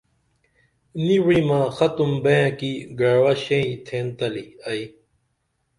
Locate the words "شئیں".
3.43-3.71